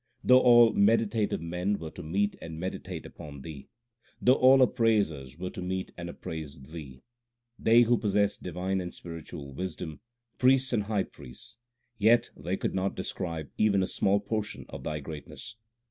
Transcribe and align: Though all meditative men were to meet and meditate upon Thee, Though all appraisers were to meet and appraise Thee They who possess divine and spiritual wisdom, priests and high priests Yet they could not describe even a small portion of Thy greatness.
Though 0.23 0.39
all 0.39 0.73
meditative 0.73 1.41
men 1.43 1.77
were 1.77 1.91
to 1.91 2.01
meet 2.01 2.35
and 2.41 2.59
meditate 2.59 3.05
upon 3.05 3.43
Thee, 3.43 3.67
Though 4.19 4.33
all 4.33 4.63
appraisers 4.63 5.37
were 5.37 5.51
to 5.51 5.61
meet 5.61 5.91
and 5.95 6.09
appraise 6.09 6.59
Thee 6.59 7.03
They 7.59 7.81
who 7.83 7.99
possess 7.99 8.35
divine 8.35 8.81
and 8.81 8.95
spiritual 8.95 9.53
wisdom, 9.53 9.99
priests 10.39 10.73
and 10.73 10.81
high 10.85 11.03
priests 11.03 11.57
Yet 11.99 12.31
they 12.35 12.57
could 12.57 12.73
not 12.73 12.95
describe 12.95 13.51
even 13.59 13.83
a 13.83 13.85
small 13.85 14.19
portion 14.19 14.65
of 14.69 14.83
Thy 14.83 15.01
greatness. 15.01 15.55